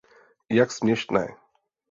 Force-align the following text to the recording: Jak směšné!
Jak 0.49 0.71
směšné! 0.73 1.35